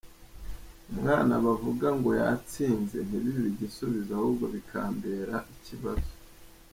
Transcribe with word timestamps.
Umwana 0.91 1.33
bavuga 1.45 1.87
ngo 1.97 2.09
yatsinze 2.21 2.97
ntibibe 3.07 3.45
igisubizo 3.53 4.09
ahubwo 4.17 4.45
bikambera 4.55 5.35
ikibazo. 5.55 6.11